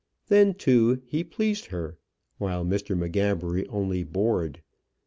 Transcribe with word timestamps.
Then, 0.29 0.55
too, 0.55 1.03
he 1.05 1.23
pleased 1.23 1.65
her, 1.67 1.95
while 2.39 2.65
Mr. 2.65 2.97
M'Gabbery 2.97 3.67
only 3.67 4.03
bored. 4.03 4.63